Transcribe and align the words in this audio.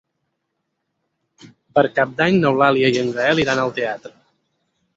Per 1.75 1.83
Cap 2.01 2.15
d'Any 2.21 2.39
n'Eulàlia 2.45 2.91
i 2.95 2.99
en 3.05 3.13
Gaël 3.19 3.43
iran 3.45 3.65
al 3.67 3.77
teatre. 3.79 4.15